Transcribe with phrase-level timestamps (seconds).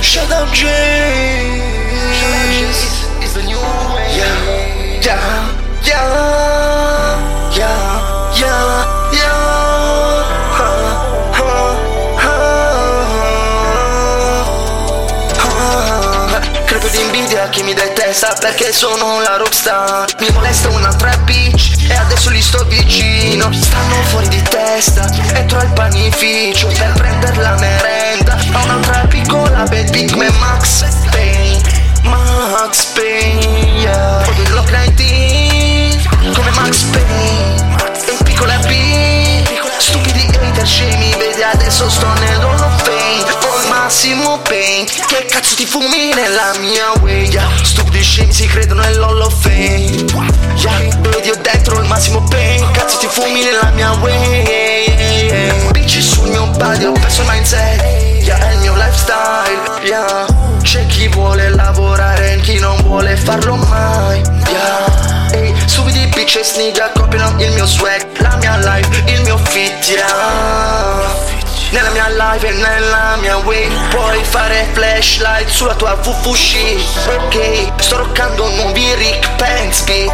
[0.00, 0.24] Jace
[3.22, 4.16] is the new way.
[4.16, 5.52] Yeah, yeah,
[5.84, 7.90] yeah, yeah.
[16.64, 21.94] Credo di invidia chi mi detesta perché sono la rockstar Mi molesta un'altra bitch e
[21.96, 28.38] adesso gli sto vicino Stanno fuori di testa, entro al panificio per prendere la merenda
[41.90, 47.28] sto nell'Hall of Fame Ho il massimo pain Che cazzo ti fumi nella mia way
[47.28, 47.48] yeah.
[47.62, 50.04] Stupidi scemi si credono nell'Hall of Fame
[50.54, 50.98] yeah.
[51.00, 56.46] Vedi ho dentro il massimo pain Cazzo ti fumi nella mia way Bici sul mio
[56.46, 57.82] body Ho perso il mindset
[58.22, 58.38] yeah.
[58.38, 60.26] È il mio lifestyle yeah.
[60.62, 65.28] C'è chi vuole lavorare e chi non vuole farlo mai yeah.
[65.32, 71.19] Ehi, stupidi bitches nigga copiano il mio swag La mia life, il mio fit yeah.
[72.20, 73.66] Life e nella mia way.
[73.88, 80.06] Puoi fare flashlight sulla tua fufushi Ok, sto roccando nuovi Rick Pensby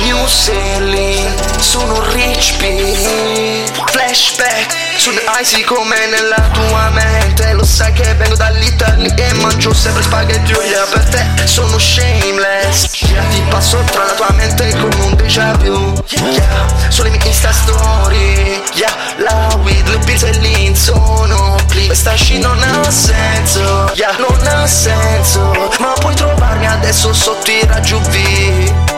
[0.00, 3.70] New Selling, sono rich B.
[3.92, 7.52] Flashback, sono icy come nella tua mente.
[7.52, 13.00] Lo sai che vengo dall'Italia e mangio sempre spaghetti yeah, Per te sono shameless.
[13.02, 15.94] Yeah, Ti passo tra la tua mente come un déjà vu.
[16.08, 18.60] Yeah, Sulle mie insta story.
[18.74, 20.32] Yeah, La weed, le pills e
[24.66, 25.40] senso
[25.78, 28.91] Ma puoi trovarmi adesso sotto i raggi UV.